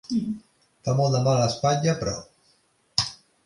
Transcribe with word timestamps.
Fa 0.87 0.95
molt 1.01 1.13
de 1.17 1.21
mal 1.27 1.29
a 1.35 1.43
l'espatlla, 1.43 1.95
però. 2.03 3.09